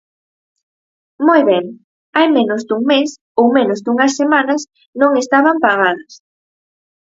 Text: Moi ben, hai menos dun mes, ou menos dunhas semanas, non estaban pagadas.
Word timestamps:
Moi 1.27 1.41
ben, 1.49 1.65
hai 2.15 2.27
menos 2.37 2.61
dun 2.69 2.81
mes, 2.91 3.09
ou 3.39 3.45
menos 3.57 3.79
dunhas 3.85 4.13
semanas, 4.19 4.61
non 5.01 5.11
estaban 5.23 5.57
pagadas. 5.65 6.11